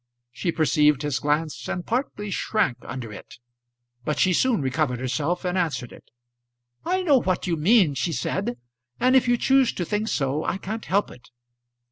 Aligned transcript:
She 0.31 0.51
perceived 0.51 1.03
his 1.03 1.19
glance 1.19 1.69
and 1.69 1.85
partly 1.85 2.31
shrank 2.31 2.77
under 2.81 3.13
it, 3.13 3.35
but 4.03 4.17
she 4.17 4.33
soon 4.33 4.59
recovered 4.59 4.99
herself 4.99 5.45
and 5.45 5.55
answered 5.55 5.91
it. 5.91 6.09
"I 6.83 7.03
know 7.03 7.19
what 7.21 7.45
you 7.45 7.55
mean," 7.55 7.93
she 7.93 8.11
said, 8.11 8.57
"and 8.99 9.15
if 9.15 9.27
you 9.27 9.37
choose 9.37 9.71
to 9.73 9.85
think 9.85 10.07
so, 10.07 10.43
I 10.43 10.57
can't 10.57 10.85
help 10.85 11.11
it. 11.11 11.29